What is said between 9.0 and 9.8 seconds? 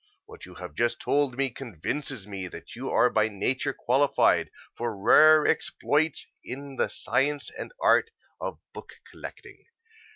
collecting.